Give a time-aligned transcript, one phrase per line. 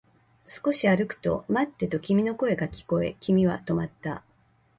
[0.47, 4.23] 少し歩くと、待ってと君の声が聞こえ、君は止まった